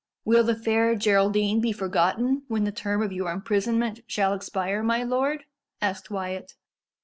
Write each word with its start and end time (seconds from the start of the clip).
"Will 0.25 0.43
the 0.43 0.55
Fair 0.55 0.95
Geraldine 0.95 1.61
be 1.61 1.71
forgotten 1.71 2.41
when 2.47 2.63
the 2.63 2.71
term 2.71 3.03
of 3.03 3.11
your 3.11 3.29
imprisonment 3.31 3.99
shall 4.07 4.33
expire, 4.33 4.81
my 4.81 5.03
lord?" 5.03 5.43
asked 5.79 6.09
Wyat. 6.09 6.55